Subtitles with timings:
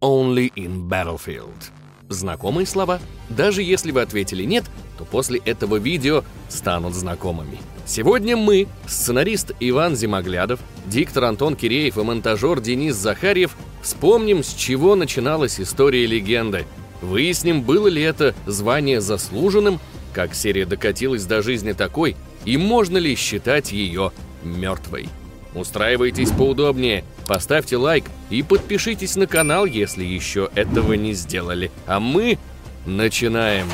[0.00, 1.70] only in Battlefield.
[2.08, 3.00] Знакомые слова?
[3.28, 4.64] Даже если вы ответили «нет»,
[4.98, 7.58] то после этого видео станут знакомыми.
[7.86, 14.96] Сегодня мы, сценарист Иван Зимоглядов, диктор Антон Киреев и монтажер Денис Захарьев, вспомним, с чего
[14.96, 16.66] начиналась история легенды.
[17.00, 19.80] Выясним, было ли это звание заслуженным,
[20.12, 24.12] как серия докатилась до жизни такой, и можно ли считать ее
[24.42, 25.08] мертвой.
[25.54, 31.72] Устраивайтесь поудобнее, поставьте лайк и подпишитесь на канал, если еще этого не сделали.
[31.86, 32.38] А мы
[32.86, 33.66] начинаем.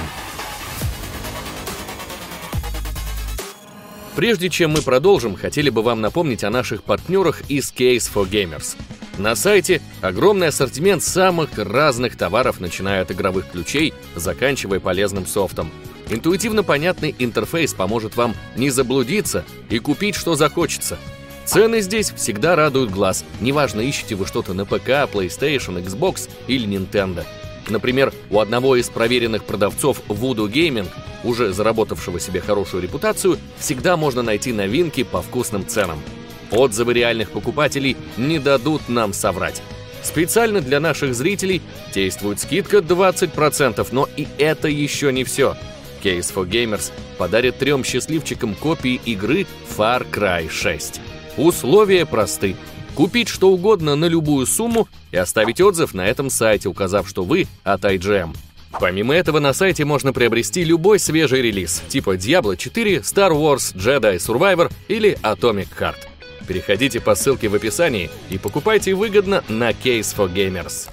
[4.15, 8.77] Прежде чем мы продолжим, хотели бы вам напомнить о наших партнерах из Case for Gamers.
[9.18, 15.70] На сайте огромный ассортимент самых разных товаров, начиная от игровых ключей, заканчивая полезным софтом.
[16.09, 20.98] Интуитивно понятный интерфейс поможет вам не заблудиться и купить, что захочется–
[21.46, 23.24] Цены здесь всегда радуют глаз.
[23.41, 27.24] Неважно, ищете вы что-то на ПК, PlayStation, Xbox или Nintendo.
[27.68, 30.88] Например, у одного из проверенных продавцов Voodoo Gaming,
[31.23, 36.02] уже заработавшего себе хорошую репутацию, всегда можно найти новинки по вкусным ценам.
[36.51, 39.62] Отзывы реальных покупателей не дадут нам соврать.
[40.02, 41.62] Специально для наших зрителей
[41.95, 45.56] действует скидка 20%, но и это еще не все.
[46.02, 51.01] Case for Gamers подарит трем счастливчикам копии игры Far Cry 6.
[51.37, 52.56] Условия просты.
[52.95, 57.46] Купить что угодно на любую сумму и оставить отзыв на этом сайте, указав, что вы
[57.62, 58.34] от IGM.
[58.80, 64.16] Помимо этого, на сайте можно приобрести любой свежий релиз, типа Diablo 4, Star Wars, Jedi
[64.16, 65.97] Survivor или Atomic Heart.
[66.47, 70.88] Переходите по ссылке в описании и покупайте выгодно на Case for Gamers.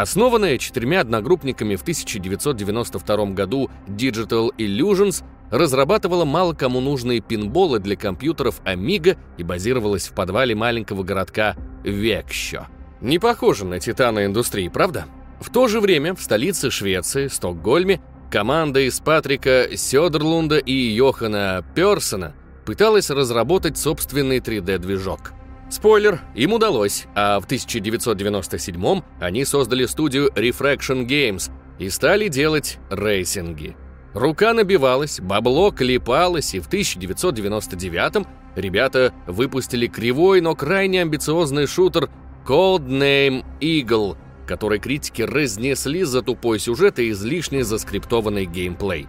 [0.00, 8.62] Основанная четырьмя одногруппниками в 1992 году Digital Illusions разрабатывала мало кому нужные пинболы для компьютеров
[8.64, 12.66] Amiga и базировалась в подвале маленького городка Векщо.
[13.02, 15.04] Не похоже на титана индустрии, правда?
[15.38, 22.32] В то же время в столице Швеции, Стокгольме, команда из Патрика Сёдерлунда и Йохана Персона
[22.64, 25.34] пыталась разработать собственный 3D-движок.
[25.70, 33.76] Спойлер, им удалось, а в 1997 они создали студию Refraction Games и стали делать рейсинги.
[34.12, 38.26] Рука набивалась, бабло клепалось, и в 1999-м
[38.56, 42.10] ребята выпустили кривой, но крайне амбициозный шутер
[42.44, 44.16] Codename Eagle,
[44.48, 49.06] который критики разнесли за тупой сюжет и излишне заскриптованный геймплей.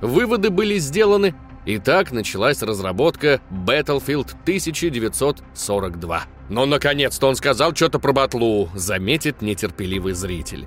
[0.00, 1.34] Выводы были сделаны,
[1.66, 6.22] и так началась разработка Battlefield 1942.
[6.48, 10.66] «Ну, наконец-то он сказал что-то про батлу»,— заметит нетерпеливый зритель.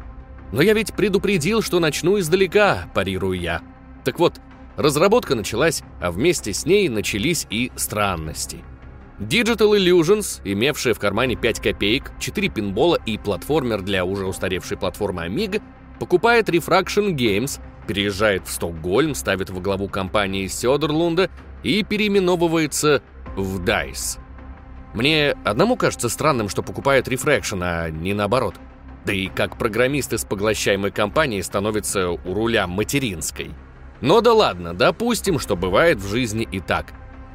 [0.52, 3.62] Но я ведь предупредил, что начну издалека, парирую я.
[4.04, 4.42] Так вот,
[4.76, 8.64] разработка началась, а вместе с ней начались и странности.
[9.20, 15.26] Digital Illusions, имевшая в кармане 5 копеек, 4 пинбола и платформер для уже устаревшей платформы
[15.26, 15.62] Amiga,
[16.00, 21.32] покупает Refraction Games, переезжает в Стокгольм, ставит во главу компании Сёдерлунда
[21.64, 23.02] и переименовывается
[23.36, 24.20] в DICE.
[24.94, 28.54] Мне одному кажется странным, что покупает Refraction, а не наоборот–
[29.06, 33.50] да и как программист из поглощаемой компании становится у руля материнской.
[34.02, 36.94] Но да ладно, допустим, что бывает в жизни и так.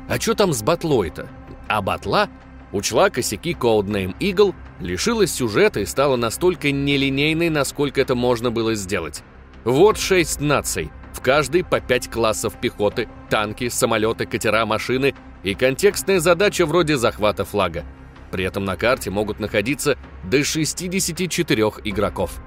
[0.09, 1.29] А что там с батлой-то?
[1.67, 2.29] А батла
[2.71, 9.25] учла косяки Codename Eagle, лишилась сюжета и стала настолько нелинейной, насколько это можно было сделать.
[9.65, 16.21] Вот шесть наций, в каждой по пять классов пехоты, танки, самолеты, катера, машины и контекстная
[16.21, 17.85] задача вроде захвата флага.
[18.31, 22.41] При этом на карте могут находиться до 64 игроков.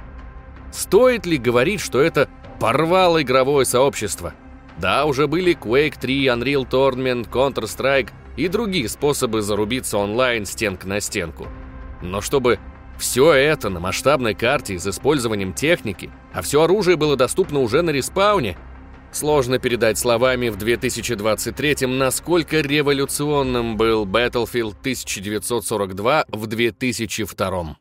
[0.72, 2.30] Стоит ли говорить, что это
[2.60, 4.34] порвало игровое сообщество?
[4.78, 11.00] Да, уже были Quake 3, Unreal Tournament, Counter-Strike и другие способы зарубиться онлайн стенка на
[11.00, 11.48] стенку.
[12.02, 12.60] Но чтобы
[12.98, 17.92] все это на масштабной карте с использованием техники, а все оружие было доступно уже на
[17.92, 18.58] респауне,
[19.12, 27.78] Сложно передать словами в 2023-м, насколько революционным был Battlefield 1942 в 2002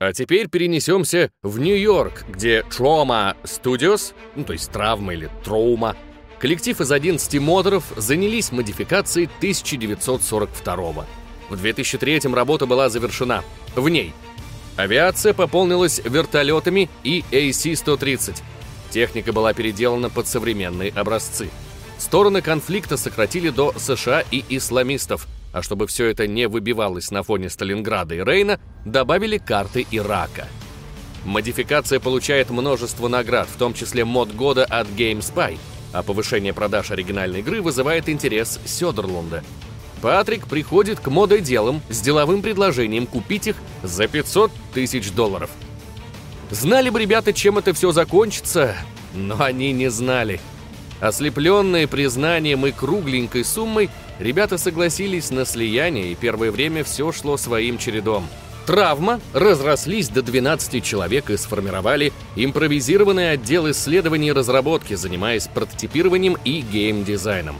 [0.00, 5.96] А теперь перенесемся в Нью-Йорк, где Trauma Studios, ну то есть травма или троума,
[6.38, 11.04] коллектив из 11 модеров занялись модификацией 1942 -го.
[11.50, 13.44] В 2003 работа была завершена.
[13.76, 14.14] В ней
[14.76, 18.42] авиация пополнилась вертолетами и AC-130,
[18.92, 21.48] Техника была переделана под современные образцы.
[21.98, 27.48] Стороны конфликта сократили до США и исламистов, а чтобы все это не выбивалось на фоне
[27.48, 30.46] Сталинграда и Рейна, добавили карты Ирака.
[31.24, 35.58] Модификация получает множество наград, в том числе мод года от GameSpy,
[35.92, 39.42] а повышение продаж оригинальной игры вызывает интерес Сёдерлунда.
[40.02, 45.48] Патрик приходит к мододелам с деловым предложением купить их за 500 тысяч долларов–
[46.52, 48.76] Знали бы ребята, чем это все закончится,
[49.14, 50.38] но они не знали.
[51.00, 53.88] Ослепленные признанием и кругленькой суммой,
[54.18, 58.28] ребята согласились на слияние, и первое время все шло своим чередом.
[58.66, 66.60] Травма разрослись до 12 человек и сформировали импровизированный отдел исследований и разработки, занимаясь прототипированием и
[66.60, 67.56] геймдизайном.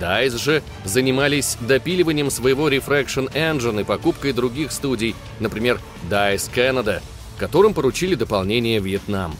[0.00, 5.80] DICE же занимались допиливанием своего Refraction Engine и покупкой других студий, например,
[6.10, 7.02] DICE Canada,
[7.38, 9.36] которым поручили дополнение «Вьетнам».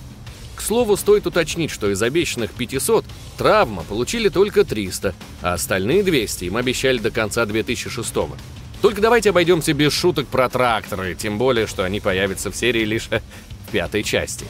[0.56, 3.04] К слову, стоит уточнить, что из обещанных 500
[3.36, 8.36] травма получили только 300, а остальные 200 им обещали до конца 2006 -го.
[8.82, 13.08] Только давайте обойдемся без шуток про тракторы, тем более, что они появятся в серии лишь
[13.68, 14.46] в пятой части.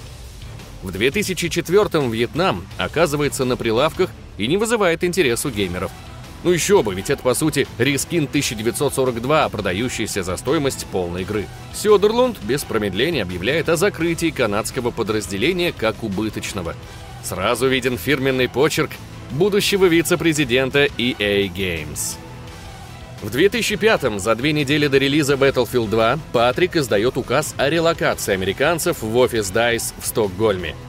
[0.83, 5.91] В 2004-м Вьетнам оказывается на прилавках и не вызывает интерес у геймеров.
[6.45, 11.47] Ну еще бы, ведь это по сути рискин 1942, продающийся за стоимость полной игры.
[11.75, 16.75] Сёдерлунд без промедления объявляет о закрытии канадского подразделения как убыточного.
[17.25, 18.91] Сразу виден фирменный почерк
[19.33, 22.17] будущего вице-президента EA Games.
[23.21, 29.03] В 2005-м, за две недели до релиза Battlefield 2, Патрик издает указ о релокации американцев
[29.03, 30.77] в офис DICE в Стокгольме–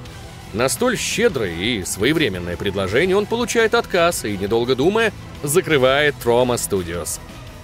[0.54, 5.13] на столь щедрое и своевременное предложение он получает отказ и, недолго думая,
[5.44, 7.19] закрывает Trauma Studios.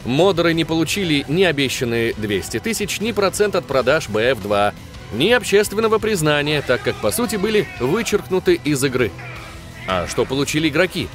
[0.05, 4.73] Модеры не получили ни обещанные 200 тысяч, ни процент от продаж BF2,
[5.13, 9.11] ни общественного признания, так как, по сути, были вычеркнуты из игры.
[9.87, 11.07] А что получили игроки?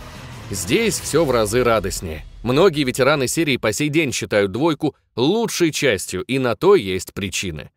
[0.51, 2.25] Здесь все в разы радостнее.
[2.43, 7.71] Многие ветераны серии по сей день считают двойку лучшей частью, и на то есть причины.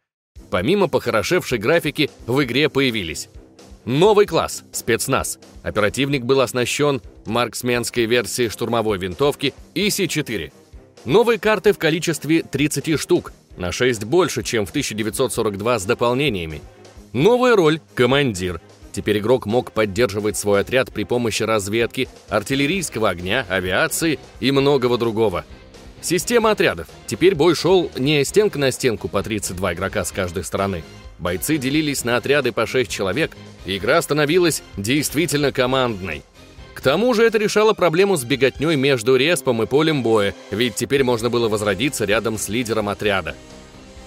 [0.50, 3.30] Помимо похорошевшей графики, в игре появились
[3.85, 5.39] Новый класс– спецназ.
[5.62, 10.53] Оперативник был оснащен марксменской версией штурмовой винтовки ИС-4.
[11.03, 16.62] Новые карты в количестве 30 штук, на 6 больше, чем в 1942 с дополнениями.
[17.12, 18.62] Новая роль– командир.
[18.94, 25.44] Теперь игрок мог поддерживать свой отряд при помощи разведки, артиллерийского огня, авиации и многого другого.
[26.01, 26.88] Система отрядов.
[27.06, 30.83] Теперь бой шел не стенка на стенку по 32 игрока с каждой стороны,
[31.19, 36.24] Бойцы делились на отряды по 6 человек, и игра становилась действительно командной.
[36.74, 41.04] К тому же это решало проблему с беготней между респом и полем боя, ведь теперь
[41.04, 43.36] можно было возродиться рядом с лидером отряда.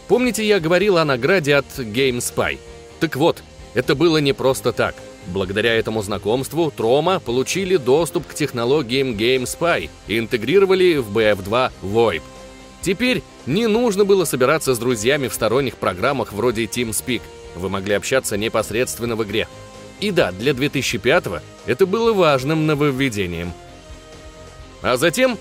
[0.08, 2.58] Помните, я говорил о награде от GameSpy?
[3.00, 3.42] Так вот,
[3.74, 4.94] это было не просто так.
[5.26, 12.22] Благодаря этому знакомству Трома получили доступ к технологиям GameSpy и интегрировали в BF2 VoIP.
[12.86, 17.20] Теперь не нужно было собираться с друзьями в сторонних программах вроде TeamSpeak.
[17.56, 19.48] Вы могли общаться непосредственно в игре.
[19.98, 23.52] И да, для 2005-го это было важным нововведением.
[24.82, 25.36] А затем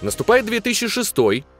[0.00, 1.14] наступает 2006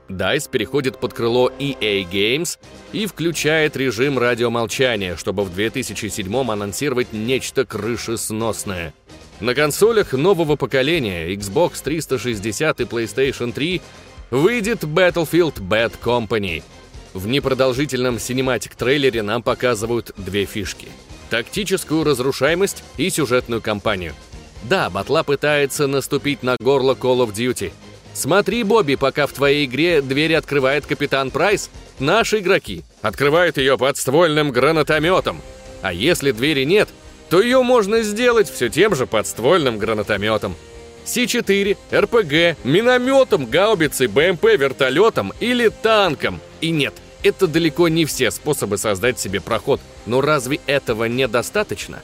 [0.09, 2.59] DICE переходит под крыло EA Games
[2.93, 8.95] и включает режим радиомолчания, чтобы в 2007 анонсировать нечто крышесносное.
[9.41, 13.83] На консолях нового поколения Xbox 360 и PlayStation 3
[14.31, 16.63] выйдет Battlefield Bad Company.
[17.15, 20.89] В непродолжительном cinematic -трейлере нам показывают две фишки.
[21.31, 24.15] Тактическую разрушаемость и сюжетную кампанию.
[24.65, 27.73] Да, Батла пытается наступить на горло Call of Duty.
[28.15, 34.51] Смотри, Бобби, пока в твоей игре двери открывает Капитан Прайс, наши игроки открывают ее подствольным
[34.51, 35.43] гранатометом.
[35.83, 36.89] А если двери нет,
[37.29, 40.55] то ее можно сделать все тем же подствольным гранатометом.
[41.07, 46.41] С-4, РПГ, минометом, гаубицей, БМП, вертолетом или танком.
[46.61, 52.03] И нет, это далеко не все способы создать себе проход, но разве этого недостаточно?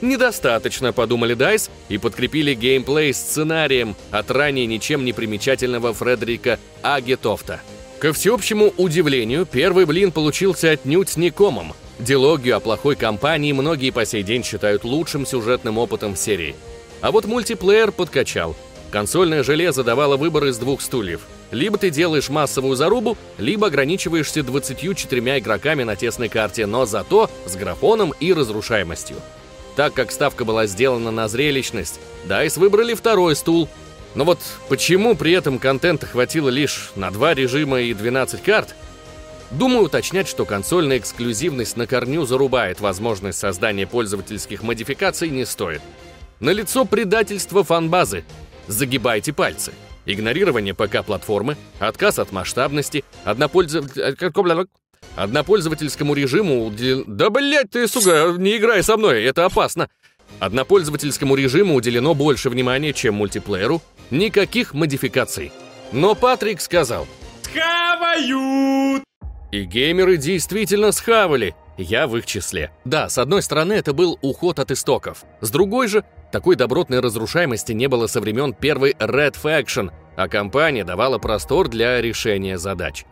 [0.00, 7.60] Недостаточно, подумали Дайс и подкрепили геймплей сценарием от ранее ничем не примечательного Фредерика Агетофта.
[7.98, 11.74] Ко всеобщему удивлению, первый блин получился отнюдь не комом.
[11.98, 16.54] Дилогию о плохой компании многие по сей день считают лучшим сюжетным опытом серии–
[17.00, 18.56] а вот мультиплеер подкачал.
[18.90, 21.20] Консольное железо давало выбор из двух стульев.
[21.50, 27.56] Либо ты делаешь массовую зарубу, либо ограничиваешься 24 игроками на тесной карте, но зато с
[27.56, 29.16] графоном и разрушаемостью.
[29.76, 33.68] Так как ставка была сделана на зрелищность, DICE выбрали второй стул.
[34.14, 38.74] Но вот почему при этом контента хватило лишь на два режима и 12 карт?
[39.50, 45.80] Думаю уточнять, что консольная эксклюзивность на корню зарубает возможность создания пользовательских модификаций не стоит.
[46.40, 48.24] Налицо предательство фанбазы.
[48.66, 49.72] Загибайте пальцы.
[50.06, 54.68] Игнорирование ПК-платформы, отказ от масштабности, однопользователь...
[55.16, 56.72] Однопользовательскому режиму.
[57.06, 59.88] Да, блять ты, сука, не играй со мной, это опасно.
[60.38, 63.82] Однопользовательскому режиму уделено больше внимания, чем мультиплееру.
[64.10, 65.52] Никаких модификаций.
[65.92, 67.06] Но Патрик сказал...
[67.42, 69.04] Схавают!
[69.50, 71.54] И геймеры действительно схавали.
[71.78, 72.70] Я в их числе.
[72.84, 75.24] Да, с одной стороны, это был уход от истоков.
[75.40, 80.84] С другой же, такой добротной разрушаемости не было со времен первой Red Faction, а компания
[80.84, 83.04] давала простор для решения задач.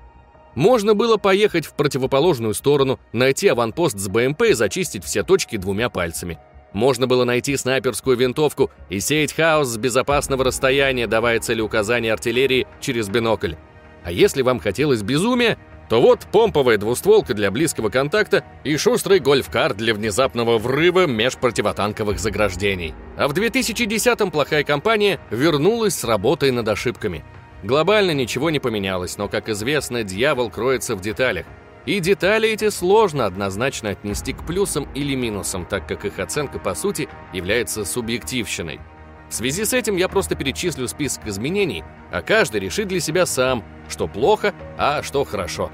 [0.56, 5.90] Можно было поехать в противоположную сторону, найти аванпост с БМП и зачистить все точки двумя
[5.90, 6.38] пальцами.
[6.72, 13.08] Можно было найти снайперскую винтовку и сеять хаос с безопасного расстояния, давая целеуказания артиллерии через
[13.08, 13.54] бинокль.
[14.02, 15.58] А если вам хотелось безумия,
[15.88, 22.18] то вот помповая двустволка для близкого контакта и шустрый гольф-кар для внезапного врыва меж противотанковых
[22.18, 22.94] заграждений.
[23.16, 27.24] А в 2010-м плохая компания вернулась с работой над ошибками.
[27.62, 31.46] Глобально ничего не поменялось, но, как известно, дьявол кроется в деталях.
[31.86, 36.74] И детали эти сложно однозначно отнести к плюсам или минусам, так как их оценка, по
[36.74, 38.80] сути, является субъективщиной.
[39.28, 43.64] В связи с этим я просто перечислю список изменений, а каждый решит для себя сам,
[43.88, 45.70] что плохо, а что хорошо.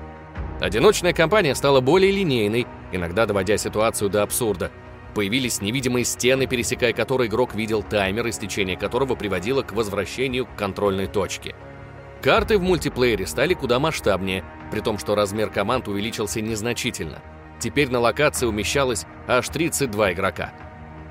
[0.61, 4.71] Одиночная кампания стала более линейной, иногда доводя ситуацию до абсурда.
[5.15, 11.07] Появились невидимые стены, пересекая которые игрок видел таймер, истечение которого приводило к возвращению к контрольной
[11.07, 11.55] точке.
[12.23, 17.21] Карты в мультиплеере стали куда масштабнее, при том, что размер команд увеличился незначительно.
[17.59, 20.53] Теперь на локации умещалось аж 32 игрока.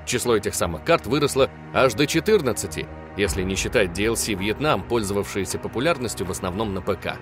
[0.06, 6.26] Число этих самых карт выросло аж до 14, если не считать DLC «Вьетнам», пользовавшиеся популярностью
[6.26, 7.18] в основном на ПК.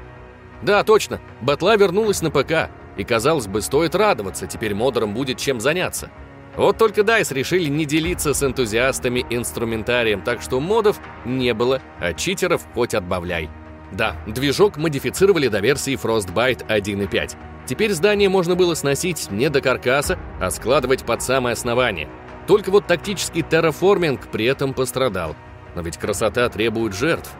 [0.63, 5.61] Да, точно, батла вернулась на ПК, и, казалось бы, стоит радоваться, теперь модерам будет чем
[5.61, 6.11] заняться.
[6.57, 12.13] Вот только DICE решили не делиться с энтузиастами инструментарием, так что модов не было, а
[12.13, 13.49] читеров хоть отбавляй.
[13.93, 17.37] Да, движок модифицировали до версии Frostbite 1.5.
[17.67, 22.09] Теперь здание можно было сносить не до каркаса, а складывать под самое основание–
[22.47, 25.37] только вот тактический терраформинг при этом пострадал.
[25.75, 27.31] Но ведь красота требует жертв.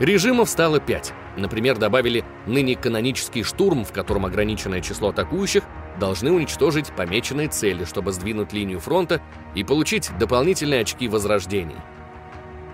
[0.00, 1.12] Режимов стало 5.
[1.36, 5.64] Например, добавили ныне канонический штурм, в котором ограниченное число атакующих
[5.98, 9.20] должны уничтожить помеченные цели, чтобы сдвинуть линию фронта
[9.54, 11.76] и получить дополнительные очки возрождений.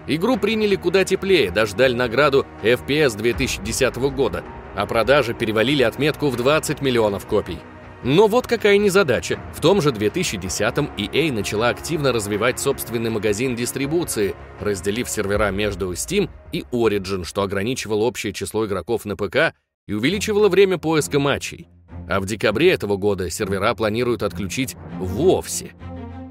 [0.07, 4.43] Игру приняли куда теплее, даже дали награду FPS 2010 года,
[4.75, 7.59] а продажи перевалили отметку в 20 миллионов копий.
[8.03, 9.39] Но вот какая незадача.
[9.55, 16.31] В том же 2010-м EA начала активно развивать собственный магазин дистрибуции, разделив сервера между Steam
[16.53, 19.55] и Origin, что ограничивало общее число игроков на ПК
[19.87, 21.69] и увеличивало время поиска матчей.
[22.09, 25.75] А в декабре этого года сервера планируют отключить вовсе.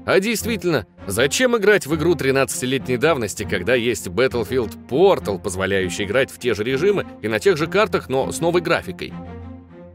[0.06, 6.38] А действительно, зачем играть в игру 13-летней давности, когда есть Battlefield Portal, позволяющий играть в
[6.40, 9.12] те же режимы и на тех же картах, но с новой графикой?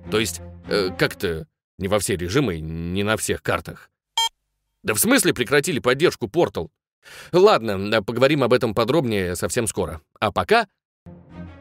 [0.09, 3.89] То есть, э, как-то не во все режимы, не на всех картах.
[4.83, 6.69] Да в смысле прекратили поддержку Portal?
[7.31, 10.01] Ладно, поговорим об этом подробнее совсем скоро.
[10.19, 10.67] А пока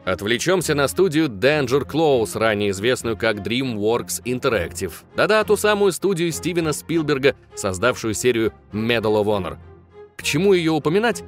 [0.05, 4.93] Отвлечемся на студию Danger Close, ранее известную как DreamWorks Interactive.
[5.15, 9.57] Да-да, ту самую студию Стивена Спилберга, создавшую серию Medal of Honor.
[10.15, 11.23] К чему ее упоминать?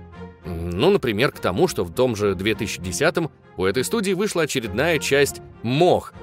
[0.45, 5.41] Ну, например, к тому, что в том же 2010-м у этой студии вышла очередная часть
[5.63, 6.13] «Мох»,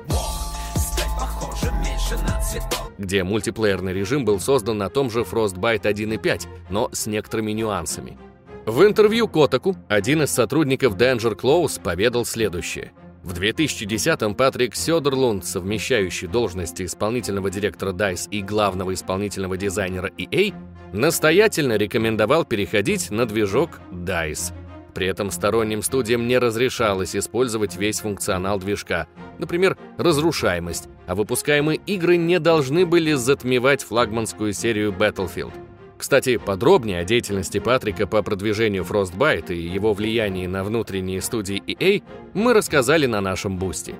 [2.98, 8.18] где мультиплеерный режим был создан на том же Frostbite 1.5, но с некоторыми нюансами.
[8.66, 12.92] В интервью Котаку один из сотрудников Danger Close поведал следующее.
[13.22, 20.54] В 2010-м Патрик Сёдерлунд, совмещающий должности исполнительного директора DICE и главного исполнительного дизайнера EA,
[20.92, 24.52] настоятельно рекомендовал переходить на движок DICE–
[24.94, 29.06] при этом сторонним студиям не разрешалось использовать весь функционал движка,
[29.38, 35.52] например, разрушаемость, а выпускаемые игры не должны были затмевать флагманскую серию Battlefield.
[35.98, 42.02] Кстати, подробнее о деятельности Патрика по продвижению Frostbite и его влиянии на внутренние студии EA
[42.34, 43.94] мы рассказали на нашем бусте.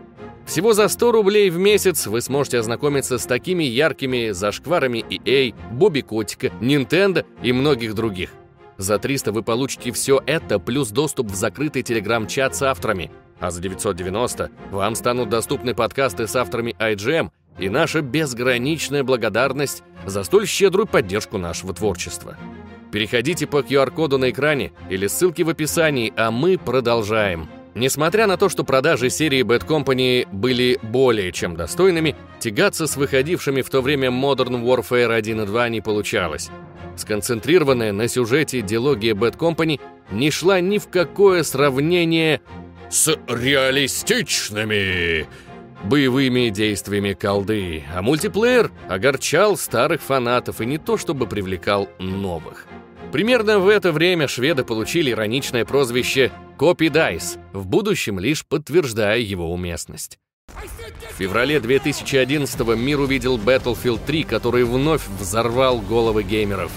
[0.45, 6.03] Всего за 100 рублей в месяц вы сможете ознакомиться с такими яркими зашкварами EA, Бобби
[6.03, 8.31] Котика, Nintendo и многих других.
[8.77, 13.11] За 300 вы получите все это, плюс доступ в закрытый телеграм-чат с авторами.
[13.41, 20.25] А за 990 вам станут доступны подкасты с авторами IGM и наша безграничная благодарность за
[20.25, 22.37] столь щедрую поддержку нашего творчества.
[22.91, 27.49] Переходите по QR-коду на экране или ссылке в описании, а мы продолжаем.
[27.75, 33.63] Несмотря на то, что продажи серии Bad Company были более чем достойными, тягаться с выходившими
[33.63, 36.51] в то время Modern Warfare 1 и 2 не получалось.
[36.97, 39.81] Сконцентрированная на сюжете диалогия Bad Company
[40.13, 42.41] не шла ни в какое сравнение
[42.91, 45.27] с реалистичными
[45.83, 52.67] боевыми действиями колды, а мультиплеер огорчал старых фанатов и не то чтобы привлекал новых.
[53.11, 59.53] Примерно в это время шведы получили ироничное прозвище «Копи Дайс», в будущем лишь подтверждая его
[59.53, 60.19] уместность.
[61.11, 66.71] В феврале 2011 мир увидел Battlefield 3, который вновь взорвал головы геймеров.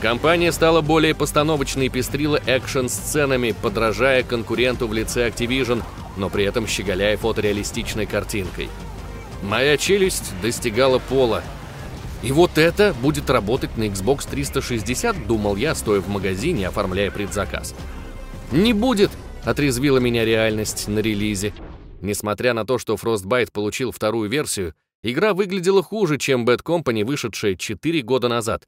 [0.00, 5.84] Компания стала более постановочной и пестрила экшн-сценами, подражая конкуренту в лице Activision,
[6.16, 8.68] но при этом щеголяя фотореалистичной картинкой.
[9.42, 11.44] Моя челюсть достигала пола.
[12.24, 17.74] И вот это будет работать на Xbox 360, думал я, стоя в магазине, оформляя предзаказ.
[18.52, 19.10] Не будет,
[19.44, 21.54] отрезвила меня реальность на релизе.
[22.02, 27.54] Несмотря на то, что Frostbite получил вторую версию, игра выглядела хуже, чем Bad Company, вышедшая
[27.54, 28.64] 4 года назад.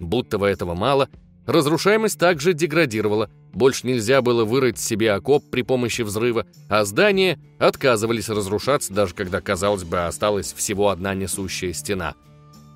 [0.00, 1.08] Будто бы этого мало,
[1.46, 8.30] разрушаемость также деградировала, больше нельзя было вырыть себе окоп при помощи взрыва, а здания отказывались
[8.30, 12.14] разрушаться, даже когда, казалось бы, осталась всего одна несущая стена—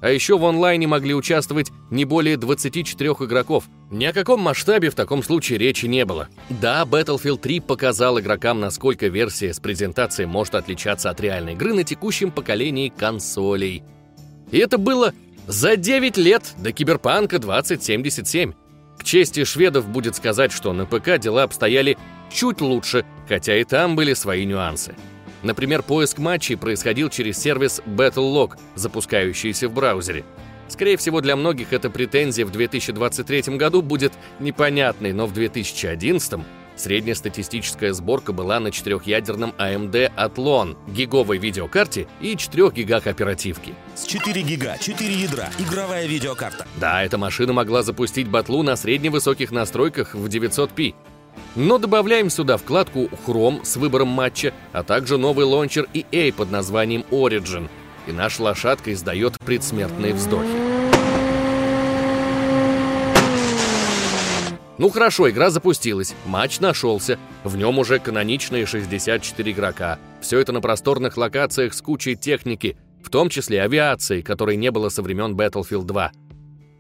[0.05, 3.65] а еще в онлайне могли участвовать не более 24 игроков.
[3.91, 6.29] Ни о каком масштабе в таком случае речи не было.
[6.51, 11.85] Да, Battlefield 3 показал игрокам, насколько версия с презентацией может отличаться от реальной игры на
[11.85, 13.83] текущем поколении консолей.
[14.51, 15.15] И это было
[15.47, 18.53] за 9 лет до Киберпанка 2077.
[18.99, 21.97] К чести шведов будет сказать, что на ПК дела обстояли
[22.31, 24.95] чуть лучше, хотя и там были свои нюансы.
[25.45, 30.25] Например, поиск матчей происходил через сервис BattleLog, запускающийся в браузере.
[30.69, 36.41] Скорее всего, для многих эта претензия в 2023 году будет непонятной, но в 2011
[36.77, 43.75] среднестатистическая сборка была на четырехъядерном AMD Athlon, гиговой видеокарте и 4 гигах оперативки.
[43.95, 46.67] С 4 гига, 4 ядра, игровая видеокарта.
[46.81, 50.95] Да, эта машина могла запустить батлу на средневысоких настройках в 900p.
[51.57, 57.05] Но добавляем сюда вкладку Chrome с выбором матча, а также новый лончер EA под названием
[57.11, 57.69] Origin,
[58.07, 60.75] и наша лошадка издает предсмертные вздохи.
[64.77, 69.99] Ну хорошо, игра запустилась, матч нашелся, в нем уже каноничные 64 игрока.
[70.21, 74.89] Все это на просторных локациях с кучей техники, в том числе авиации, которой не было
[74.89, 76.13] со времен Battlefield 2.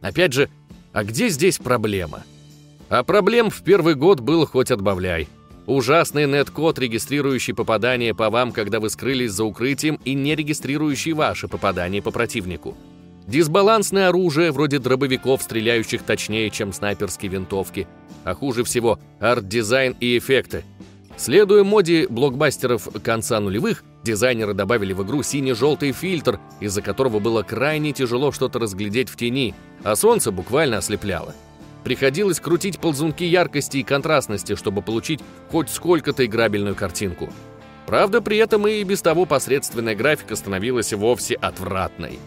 [0.01, 0.49] Опять же,
[0.93, 2.25] а где здесь проблема?
[2.95, 5.27] А проблем в первый год был хоть отбавляй.
[5.67, 11.49] Ужасный netcode, регистрирующий попадание по вам, когда вы скрылись за укрытием, и не регистрирующий ваши
[11.49, 12.77] попадания по противнику.
[13.27, 17.89] Дисбалансное оружие, вроде дробовиков, стреляющих точнее, чем снайперские винтовки.
[18.23, 20.63] А хуже всего– арт-дизайн и эффекты.
[21.17, 27.93] Следуя моде блокбастеров конца нулевых, дизайнеры добавили в игру синий-желтый фильтр, из-за которого было крайне
[27.93, 29.53] тяжело что-то разглядеть в тени,
[29.83, 31.35] а солнце буквально ослепляло.
[31.85, 35.21] Приходилось крутить ползунки яркости и контрастности, чтобы получить
[35.51, 37.29] хоть сколько-то играбельную картинку.
[37.87, 42.19] Правда, при этом и без того посредственная графика становилась вовсе отвратной.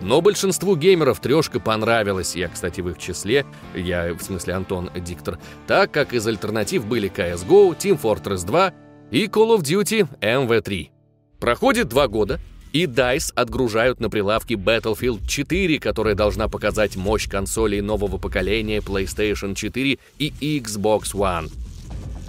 [0.00, 5.38] Но большинству геймеров трешка понравилась, я, кстати, в их числе, я, в смысле Антон Диктор,
[5.66, 8.74] так как из альтернатив были CSGO, Team Fortress 2
[9.10, 10.90] и Call of Duty MV3.
[11.40, 12.38] Проходит два года,
[12.76, 19.54] и DICE отгружают на прилавки Battlefield 4, которая должна показать мощь консолей нового поколения PlayStation
[19.54, 21.50] 4 и Xbox One.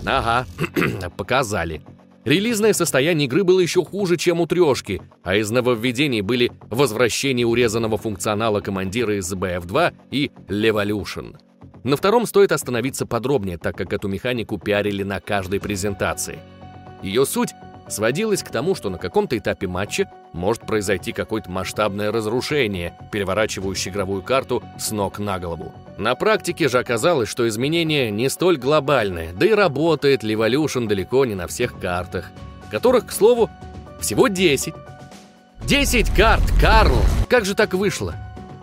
[0.05, 0.47] Ага,
[1.17, 1.81] показали.
[2.23, 7.97] Релизное состояние игры было еще хуже, чем у трешки, а из нововведений были возвращение урезанного
[7.97, 11.35] функционала командира из BF2 и Levolution.
[11.83, 16.39] На втором стоит остановиться подробнее, так как эту механику пиарили на каждой презентации.
[17.03, 17.51] Ее суть
[17.89, 24.21] сводилось к тому, что на каком-то этапе матча может произойти какое-то масштабное разрушение, переворачивающее игровую
[24.21, 25.73] карту с ног на голову.
[25.97, 31.35] На практике же оказалось, что изменения не столь глобальные, да и работает Levolution далеко не
[31.35, 32.31] на всех картах,
[32.71, 33.49] которых, к слову,
[33.99, 34.73] всего 10.
[35.65, 36.97] 10 карт, Карл!
[37.27, 38.15] Как же так вышло?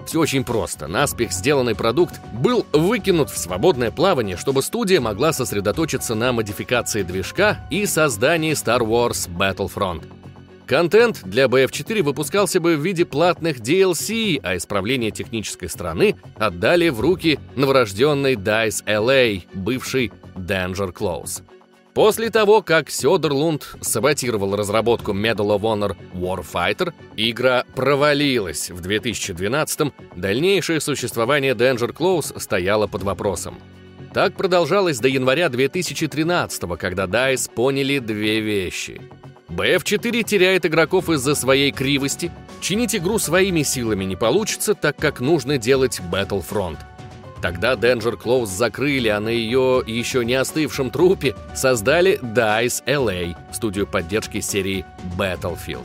[0.06, 0.87] Все очень просто.
[0.87, 7.58] Наспех сделанный продукт был выкинут в свободное плавание, чтобы студия могла сосредоточиться на модификации движка
[7.70, 10.04] и создании Star Wars Battlefront.
[10.66, 17.00] Контент для BF4 выпускался бы в виде платных DLC, а исправление технической стороны отдали в
[17.00, 21.42] руки новорожденной DICE LA, бывший Danger Close.
[21.92, 30.81] После того, как Сёдерлунд саботировал разработку Medal of Honor Warfighter, игра провалилась в 2012-м, дальнейшее
[30.81, 33.61] существование Danger Close стояло под вопросом.
[34.14, 39.00] Так продолжалось до января 2013 когда DICE поняли две вещи.
[39.48, 42.30] BF4 теряет игроков из-за своей кривости,
[42.61, 46.78] чинить игру своими силами не получится, так как нужно делать Battlefront–
[47.44, 53.87] Тогда Danger Close закрыли, а на ее еще не остывшем трупе создали DICE LA, студию
[53.87, 54.87] поддержки серии
[55.18, 55.85] Battlefield.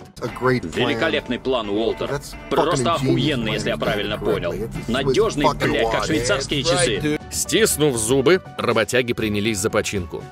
[0.74, 2.22] Великолепный план, Уолтер.
[2.50, 4.54] Просто охуенный, если я правильно понял.
[4.88, 7.20] Надежный, блядь, как швейцарские часы.
[7.30, 10.24] Стиснув зубы, работяги принялись за починку.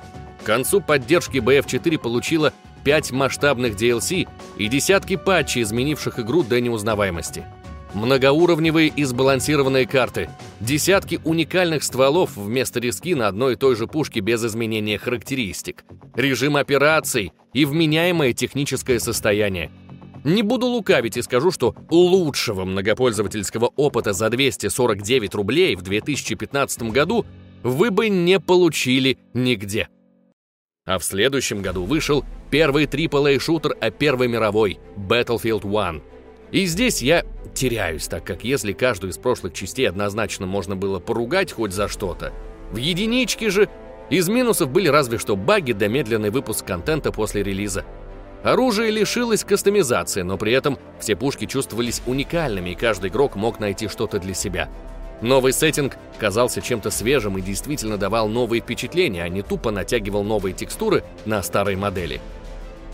[0.42, 7.44] К концу поддержки BF4 получила 5 масштабных DLC и десятки патчей, изменивших игру до неузнаваемости.
[7.94, 10.28] Многоуровневые и сбалансированные карты,
[10.60, 16.56] десятки уникальных стволов вместо риски на одной и той же пушке без изменения характеристик, режим
[16.56, 19.70] операций и вменяемое техническое состояние.
[20.24, 27.24] Не буду лукавить и скажу, что лучшего многопользовательского опыта за 249 рублей в 2015 году
[27.62, 29.88] вы бы не получили нигде.
[30.88, 36.02] А в следующем году вышел первый AAA-шутер о Первой мировой Battlefield 1.
[36.50, 41.52] И здесь я теряюсь, так как если каждую из прошлых частей однозначно можно было поругать
[41.52, 42.32] хоть за что-то,
[42.72, 43.68] в единичке же
[44.08, 47.84] из минусов были разве что баги да медленный выпуск контента после релиза.
[48.42, 53.88] Оружие лишилось кастомизации, но при этом все пушки чувствовались уникальными, и каждый игрок мог найти
[53.88, 54.70] что-то для себя.
[55.20, 60.52] Новый сеттинг казался чем-то свежим и действительно давал новые впечатления, а не тупо натягивал новые
[60.52, 62.20] текстуры на старые модели.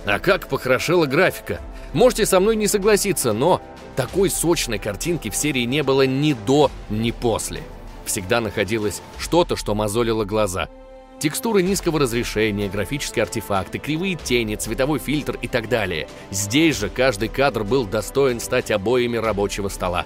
[0.07, 1.61] А как похорошела графика!
[1.93, 3.61] Можете со мной не согласиться, но
[3.97, 7.63] такой сочной картинки в серии не было ни до, ни после.
[8.05, 10.69] Всегда находилось что-то, что мозолило глаза.
[11.21, 16.09] Текстуры низкого разрешения, графические артефакты, кривые тени, цветовой фильтр и так далее.
[16.31, 20.05] Здесь же каждый кадр был достоин стать обоями рабочего стола.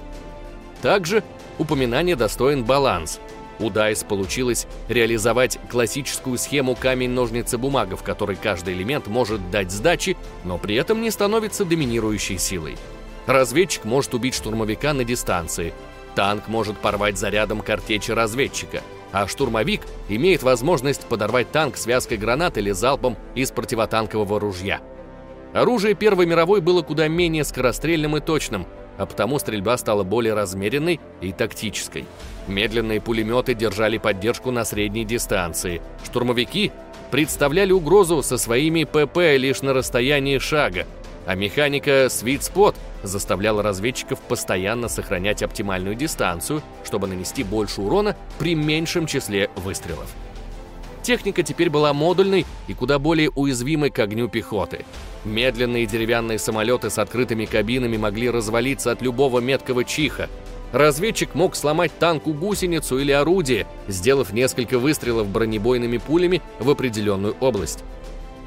[0.83, 1.25] Также
[1.59, 3.21] упоминание достоин баланс.
[3.61, 10.59] У DICE получилось реализовать классическую схему камень-ножницы-бумага, в которой каждый элемент может дать сдачи, но
[10.59, 12.77] при этом не становится доминирующей силой.
[13.27, 15.75] Разведчик может убить штурмовика на дистанции.
[16.15, 18.83] Танк может порвать зарядом картечи разведчика.
[19.13, 24.81] А штурмовик имеет возможность подорвать танк связкой гранат или залпом из противотанкового ружья.
[25.53, 28.67] Оружие Первой мировой было куда менее скорострельным и точным,
[28.99, 32.05] а потому стрельба стала более размеренной и тактической.
[32.47, 35.81] Медленные пулеметы держали поддержку на средней дистанции.
[36.05, 36.73] Штурмовики
[37.11, 40.87] представляли угрозу со своими ПП лишь на расстоянии шага,
[41.27, 48.55] а механика Sweet Spot заставляла разведчиков постоянно сохранять оптимальную дистанцию, чтобы нанести больше урона при
[48.55, 50.09] меньшем числе выстрелов.
[51.03, 54.85] Техника теперь была модульной и куда более уязвимой к огню пехоты.
[55.25, 60.29] Медленные деревянные самолеты с открытыми кабинами могли развалиться от любого меткого чиха.
[60.73, 67.85] Разведчик мог сломать танку гусеницу или орудие, сделав несколько выстрелов бронебойными пулями в определенную область.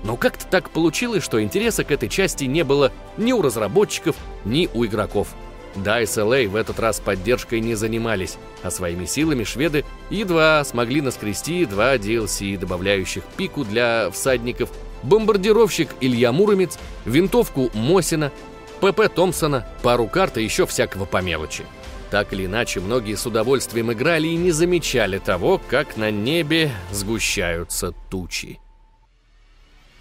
[0.04, 4.70] Но как-то так получилось, что интереса к этой части не было ни у разработчиков, ни
[4.74, 5.30] у игроков.
[5.76, 11.66] DICE LA в этот раз поддержкой не занимались, а своими силами шведы едва смогли наскрести
[11.66, 14.70] два DLC, добавляющих пику для всадников,
[15.04, 18.32] бомбардировщик Илья Муромец, винтовку Мосина,
[18.80, 21.64] ПП Томпсона, пару карт и еще всякого по мелочи.
[22.10, 27.94] Так или иначе, многие с удовольствием играли и не замечали того, как на небе сгущаются
[28.10, 28.60] тучи.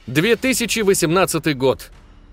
[0.09, 1.91] 2018 год.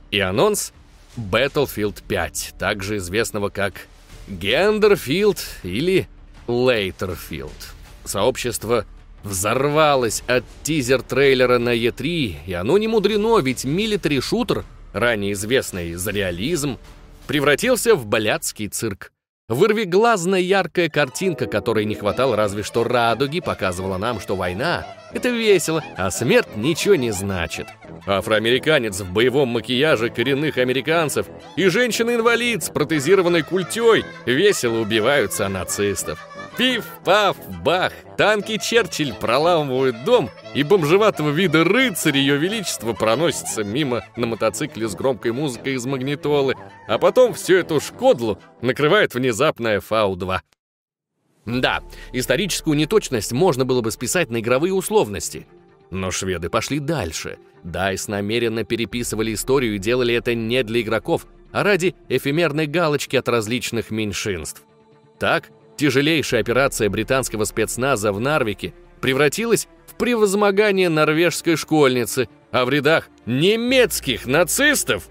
[0.10, 0.74] И анонс
[1.16, 3.88] Battlefield 5, также известного как
[4.28, 6.08] Гендерфилд или
[6.48, 7.76] Лейтерфилд.
[8.04, 8.86] Сообщество
[9.28, 16.78] взорвалось от тизер-трейлера на E3, и оно не мудрено, ведь милитари-шутер, ранее известный за реализм,
[17.28, 19.12] превратился в блядский цирк.
[19.50, 25.82] Вырвиглазная яркая картинка, которой не хватало разве что радуги, показывала нам, что война— это весело,
[25.96, 27.68] а смерть ничего не значит.
[28.06, 36.20] Афроамериканец в боевом макияже коренных американцев и женщина-инвалид с протезированной культей весело убиваются нацистов.
[36.58, 37.94] Пиф-паф-бах!
[38.18, 44.96] Танки Черчилль проламывают дом, и бомжеватого вида рыцарь Ее Величества проносится мимо на мотоцикле с
[44.96, 46.56] громкой музыкой из магнитолы,
[46.88, 50.40] а потом всю эту шкодлу накрывает внезапная Фау-2.
[51.46, 55.46] Да, историческую неточность можно было бы списать на игровые условности.
[55.92, 57.38] Но шведы пошли дальше.
[57.64, 63.30] Дайс намеренно переписывали историю и делали это не для игроков, а ради эфемерной галочки от
[63.30, 64.64] различных меньшинств.
[65.20, 73.10] Так, Тяжелейшая операция британского спецназа в Нарвике превратилась в превозмогание норвежской школьницы, а в рядах
[73.28, 75.08] немецких нацистов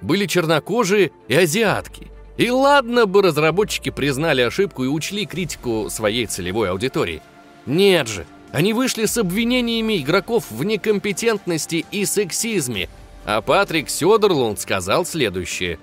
[0.00, 2.12] были чернокожие и азиатки.
[2.36, 7.20] И ладно бы разработчики признали ошибку и учли критику своей целевой аудитории.
[7.64, 12.88] Нет же, они вышли с обвинениями игроков в некомпетентности и сексизме,
[13.24, 15.80] а Патрик Сёдерлунд сказал следующее.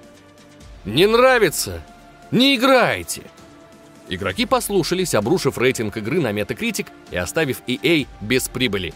[0.86, 1.81] «Не нравится?
[2.31, 3.23] Не играйте!»
[4.13, 8.93] Игроки послушались, обрушив рейтинг игры на Metacritic и оставив EA без прибыли.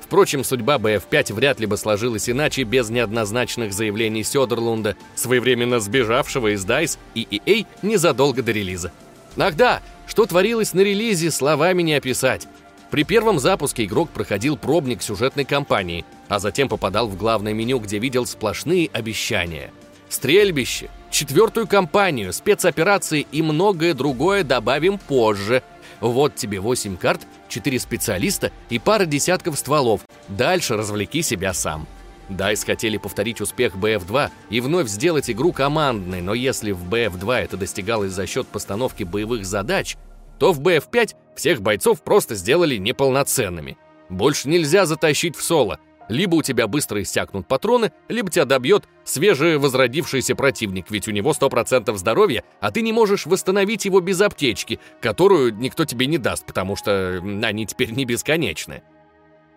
[0.00, 6.66] Впрочем, судьба BF5 вряд ли бы сложилась иначе без неоднозначных заявлений Сёдерлунда, своевременно сбежавшего из
[6.66, 8.92] DICE и EA незадолго до релиза.
[9.38, 12.46] Ах да, что творилось на релизе, словами не описать.
[12.90, 17.98] При первом запуске игрок проходил пробник сюжетной кампании, а затем попадал в главное меню, где
[17.98, 19.70] видел сплошные обещания.
[20.08, 25.62] Стрельбище, четвертую кампанию, спецоперации и многое другое добавим позже.
[26.00, 30.02] Вот тебе 8 карт, 4 специалиста и пара десятков стволов.
[30.28, 31.86] Дальше развлеки себя сам.
[32.30, 37.56] DICE хотели повторить успех BF2 и вновь сделать игру командной, но если в BF2 это
[37.56, 39.96] достигалось за счет постановки боевых задач,
[40.38, 43.76] то в BF5 всех бойцов просто сделали неполноценными.
[44.08, 45.80] Больше нельзя затащить в соло.
[46.08, 51.94] Либо у тебя быстро иссякнут патроны, либо тебя добьет свежевозродившийся противник, ведь у него 100%
[51.96, 56.76] здоровья, а ты не можешь восстановить его без аптечки, которую никто тебе не даст, потому
[56.76, 58.82] что они теперь не бесконечны.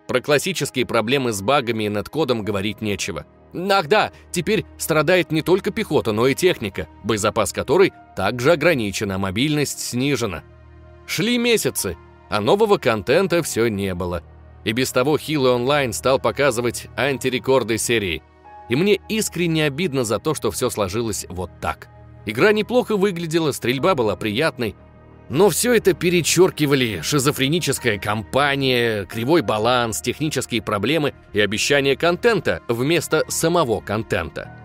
[0.08, 3.24] Про классические проблемы с багами и неткодом говорить нечего.
[3.54, 9.18] Ах да, теперь страдает не только пехота, но и техника, боезапас которой также ограничен, а
[9.18, 10.42] мобильность снижена.
[11.06, 11.96] Шли месяцы,
[12.30, 14.22] а нового контента все не было.
[14.64, 18.22] И без того Хилы Онлайн стал показывать антирекорды серии.
[18.68, 21.88] И мне искренне обидно за то, что все сложилось вот так.
[22.26, 24.76] Игра неплохо выглядела, стрельба была приятной,
[25.28, 33.80] но все это перечеркивали шизофреническая кампания, кривой баланс, технические проблемы и обещание контента вместо самого
[33.80, 34.56] контента.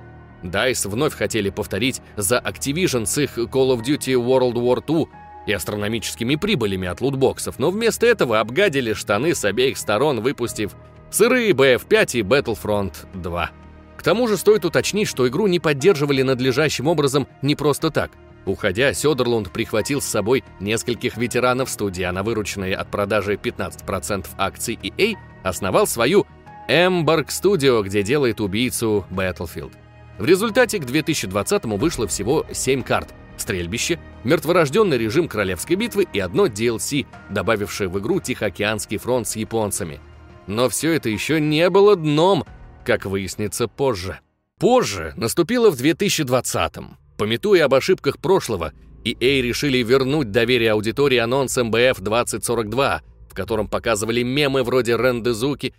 [0.44, 5.08] DICE вновь хотели повторить за Activision с их Call of Duty World War II
[5.48, 10.76] и астрономическими прибылями от лутбоксов, но вместо этого обгадили штаны с обеих сторон, выпустив
[11.10, 13.52] сырые BF5 и Battlefront 2.
[13.98, 18.12] К тому же стоит уточнить, что игру не поддерживали надлежащим образом не просто так.
[18.46, 24.80] Уходя, Сёдерлунд прихватил с собой нескольких ветеранов студии, а на вырученные от продажи 15% акций
[24.82, 26.26] EA основал свою
[26.70, 29.74] Embark Studio, где делает убийцу Battlefield.
[30.18, 36.48] В результате к 2020-му вышло всего 7 карт– стрельбище, мертворожденный режим королевской битвы и одно
[36.48, 40.00] DLC, добавившее в игру Тихоокеанский фронт с японцами.
[40.48, 42.46] Но все это еще не было дном,
[42.86, 44.20] как выяснится позже.
[44.60, 46.98] Позже наступило в 2020-м.
[47.18, 48.74] Пометуя об ошибках прошлого,
[49.04, 55.74] EA решили вернуть доверие аудитории анонсом BF 2042, в котором показывали мемы вроде Рендезуки.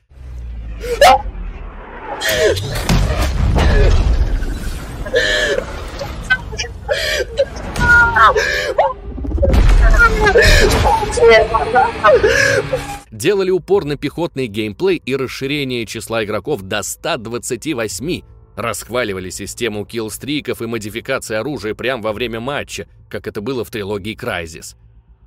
[13.11, 18.23] Делали упор на пехотный геймплей и расширение числа игроков до 128,
[18.57, 24.17] расхваливали систему киллстриков и модификации оружия прямо во время матча, как это было в трилогии
[24.17, 24.77] Crysis.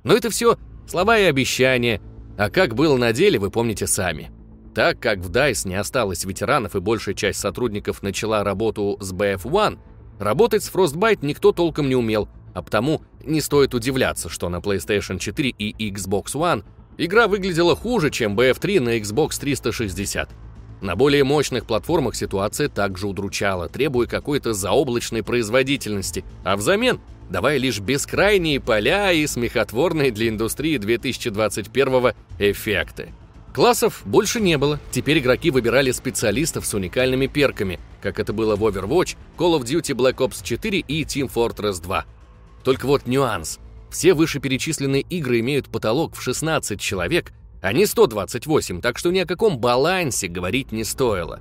[0.04, 2.00] Но это все слова и обещания,
[2.36, 4.30] а как было на деле, вы помните сами.
[4.74, 9.78] Так как в DICE не осталось ветеранов и большая часть сотрудников начала работу с BF-1,
[10.22, 15.18] Работать с Frostbite никто толком не умел, а потому не стоит удивляться, что на PlayStation
[15.18, 16.64] 4 и Xbox One
[16.98, 20.28] игра выглядела хуже, чем BF3 на Xbox 360.
[20.80, 27.78] На более мощных платформах ситуация также удручала, требуя какой-то заоблачной производительности, а взамен давая лишь
[27.78, 33.10] бескрайние поля и смехотворные для индустрии 2021 эффекты.
[33.54, 38.64] Классов больше не было, теперь игроки выбирали специалистов с уникальными перками, как это было в
[38.64, 42.04] Overwatch, Call of Duty Black Ops 4 и Team Fortress 2.
[42.64, 43.58] Только вот нюанс.
[43.90, 49.26] Все вышеперечисленные игры имеют потолок в 16 человек, а не 128, так что ни о
[49.26, 51.40] каком балансе говорить не стоило.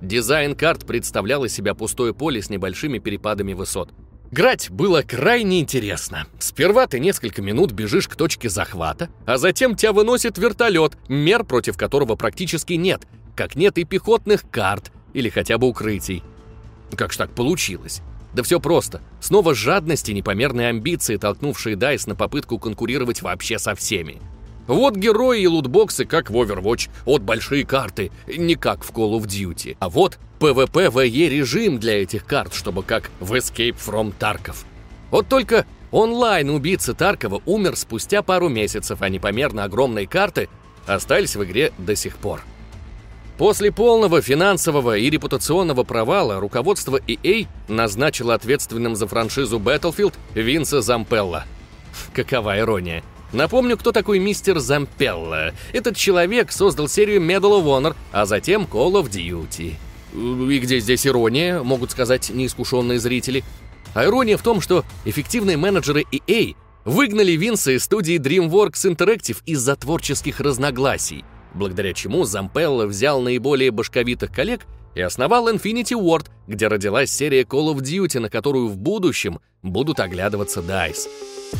[0.00, 3.90] Дизайн карт представлял из себя пустое поле с небольшими перепадами высот.
[4.32, 6.26] Грать было крайне интересно.
[6.38, 11.76] Сперва ты несколько минут бежишь к точке захвата, а затем тебя выносит вертолет, мер против
[11.76, 13.06] которого практически нет,
[13.36, 16.24] как нет и пехотных карт или хотя бы укрытий.
[16.96, 18.02] Как ж так получилось?
[18.34, 19.00] Да все просто.
[19.20, 24.20] Снова жадность и непомерные амбиции, толкнувшие Дайс на попытку конкурировать вообще со всеми.
[24.66, 29.26] Вот герои и лутбоксы, как в Overwatch, от большие карты, не как в Call of
[29.26, 29.76] Duty.
[29.80, 34.64] А вот PvP-VE режим для этих карт, чтобы как в Escape from Tarkov.
[35.10, 40.48] Вот только онлайн убийца Таркова умер спустя пару месяцев, а непомерно огромные карты
[40.86, 42.42] остались в игре до сих пор.
[43.42, 51.44] После полного финансового и репутационного провала руководство EA назначило ответственным за франшизу Battlefield Винса Зампелла.
[52.14, 53.02] Какова ирония.
[53.32, 55.54] Напомню, кто такой мистер Зампелла.
[55.72, 59.74] Этот человек создал серию Medal of Honor, а затем Call of Duty.
[60.48, 63.42] И где здесь ирония, могут сказать неискушенные зрители.
[63.92, 69.74] А ирония в том, что эффективные менеджеры EA выгнали Винса из студии DreamWorks Interactive из-за
[69.74, 71.24] творческих разногласий,
[71.54, 77.74] благодаря чему Зампелла взял наиболее башковитых коллег и основал Infinity Ward, где родилась серия Call
[77.74, 81.08] of Duty, на которую в будущем будут оглядываться DICE.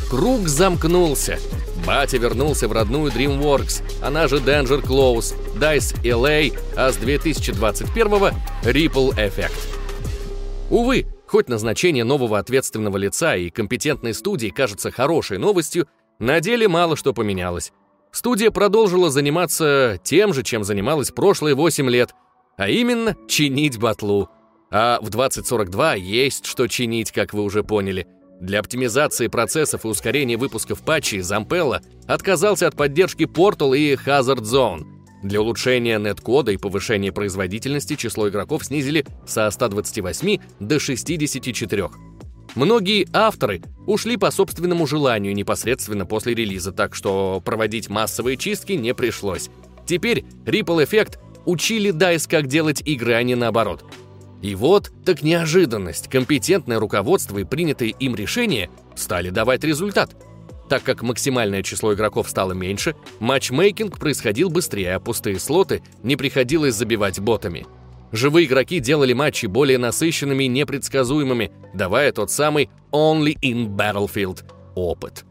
[0.09, 1.37] Круг замкнулся.
[1.85, 8.29] Батя вернулся в родную DreamWorks, она же Danger Close, DICE LA, а с 2021-го
[8.63, 9.51] Ripple Effect.
[10.69, 15.87] Увы, хоть назначение нового ответственного лица и компетентной студии кажется хорошей новостью,
[16.19, 17.71] на деле мало что поменялось.
[18.13, 22.13] Студия продолжила заниматься тем же, чем занималась прошлые 8 лет,
[22.57, 24.29] а именно чинить батлу.
[24.69, 28.07] А в 2042 есть что чинить, как вы уже поняли.
[28.39, 34.83] Для оптимизации процессов и ускорения выпусков патчей Zampella отказался от поддержки Portal и Hazard Zone.
[35.23, 41.89] Для улучшения нет-кода и повышения производительности число игроков снизили со 128 до 64.
[42.55, 48.93] Многие авторы ушли по собственному желанию непосредственно после релиза, так что проводить массовые чистки не
[48.93, 49.49] пришлось.
[49.87, 53.83] Теперь Ripple Effect учили DICE, как делать игры, а не наоборот.
[54.43, 60.15] И вот, так неожиданность, компетентное руководство и принятые им решения стали давать результат.
[60.69, 66.75] Так как максимальное число игроков стало меньше, матчмейкинг происходил быстрее, а пустые слоты не приходилось
[66.75, 67.65] забивать ботами.
[68.13, 74.45] Живые игроки делали матчи более насыщенными и непредсказуемыми, давая тот самый «only in Battlefield»
[74.75, 75.25] опыт.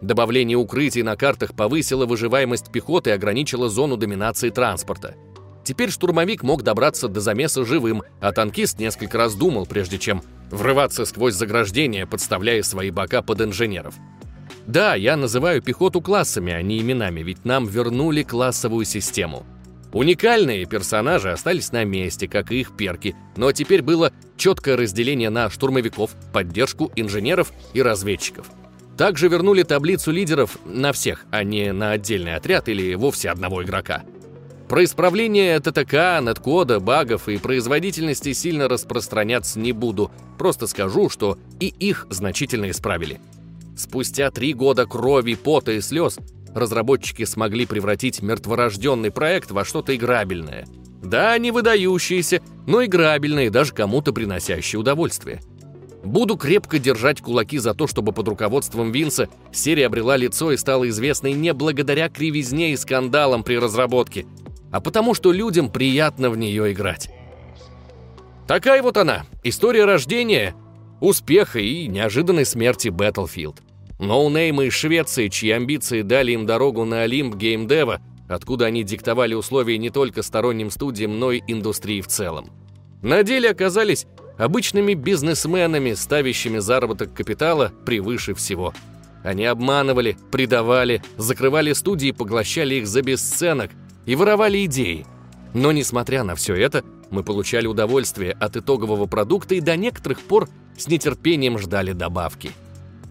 [0.00, 5.14] Добавление укрытий на картах повысило выживаемость пехоты и ограничило зону доминации транспорта–
[5.64, 11.06] Теперь штурмовик мог добраться до замеса живым, а танкист несколько раз думал, прежде чем врываться
[11.06, 13.94] сквозь заграждение, подставляя свои бока под инженеров.
[14.66, 19.44] Да, я называю пехоту классами, а не именами, ведь нам вернули классовую систему.
[19.94, 25.48] Уникальные персонажи остались на месте, как и их перки, но теперь было четкое разделение на
[25.48, 28.48] штурмовиков, поддержку инженеров и разведчиков.
[28.96, 34.02] Также вернули таблицу лидеров на всех, а не на отдельный отряд или вовсе одного игрока.
[34.68, 41.68] Про исправление ТТК, неткода, багов и производительности сильно распространяться не буду, просто скажу, что и
[41.68, 43.20] их значительно исправили.
[43.76, 46.18] Спустя три года крови, пота и слез
[46.54, 50.66] разработчики смогли превратить мертворожденный проект во что-то играбельное.
[51.02, 55.40] Да, не выдающееся, но играбельное и даже кому-то приносящее удовольствие.
[56.02, 60.88] Буду крепко держать кулаки за то, чтобы под руководством Винса серия обрела лицо и стала
[60.88, 64.26] известной не благодаря кривизне и скандалам при разработке,
[64.70, 67.10] а потому что людям приятно в нее играть.
[68.46, 70.54] Такая вот она, история рождения,
[71.00, 73.56] успеха и неожиданной смерти Battlefield.
[74.06, 79.78] Ноунеймы из Швеции, чьи амбиции дали им дорогу на Олимп геймдева, откуда они диктовали условия
[79.78, 82.50] не только сторонним студиям, но и индустрии в целом.
[83.02, 84.06] На деле оказались
[84.38, 88.72] обычными бизнесменами, ставящими заработок капитала превыше всего.
[89.22, 93.70] Они обманывали, предавали, закрывали студии поглощали их за бесценок–
[94.06, 95.06] и воровали идеи.
[95.52, 100.48] Но несмотря на все это, мы получали удовольствие от итогового продукта и до некоторых пор
[100.76, 102.50] с нетерпением ждали добавки.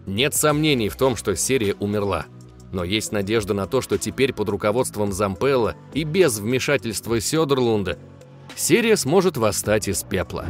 [0.06, 2.26] Нет сомнений в том, что серия умерла.
[2.72, 7.98] Но есть надежда на то, что теперь под руководством Зампелла и без вмешательства Сёдерлунда
[8.56, 10.46] серия сможет восстать из пепла.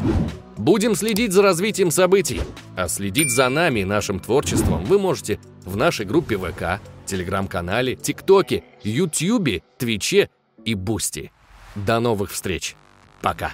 [0.57, 2.41] Будем следить за развитием событий,
[2.75, 8.63] а следить за нами и нашим творчеством вы можете в нашей группе ВК, телеграм-канале, тиктоке,
[8.83, 10.29] ютьюбе, твиче
[10.63, 11.31] и бусти.
[11.75, 12.75] До новых встреч.
[13.21, 13.53] Пока.